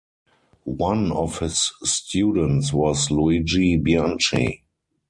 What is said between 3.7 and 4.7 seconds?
Bianchi.